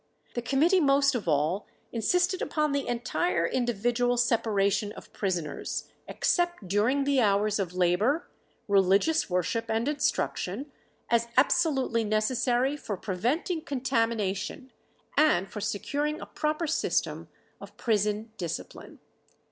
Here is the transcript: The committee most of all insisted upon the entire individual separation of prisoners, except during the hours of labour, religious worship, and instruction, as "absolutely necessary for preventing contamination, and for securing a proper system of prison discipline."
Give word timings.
The 0.33 0.41
committee 0.41 0.79
most 0.79 1.13
of 1.13 1.27
all 1.27 1.67
insisted 1.91 2.41
upon 2.41 2.71
the 2.71 2.87
entire 2.87 3.45
individual 3.45 4.17
separation 4.17 4.91
of 4.93 5.13
prisoners, 5.13 5.89
except 6.07 6.67
during 6.67 7.03
the 7.03 7.21
hours 7.21 7.59
of 7.59 7.75
labour, 7.75 8.27
religious 8.67 9.29
worship, 9.29 9.65
and 9.69 9.87
instruction, 9.87 10.71
as 11.11 11.27
"absolutely 11.37 12.03
necessary 12.03 12.75
for 12.75 12.97
preventing 12.97 13.61
contamination, 13.61 14.71
and 15.15 15.51
for 15.51 15.61
securing 15.61 16.19
a 16.19 16.25
proper 16.25 16.65
system 16.65 17.27
of 17.59 17.77
prison 17.77 18.31
discipline." 18.37 18.97